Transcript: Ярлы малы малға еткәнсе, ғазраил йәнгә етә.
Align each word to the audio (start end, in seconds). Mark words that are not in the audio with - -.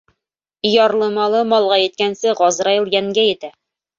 Ярлы 0.75 1.09
малы 1.17 1.41
малға 1.51 1.77
еткәнсе, 1.81 2.33
ғазраил 2.41 2.91
йәнгә 2.97 3.29
етә. 3.29 3.53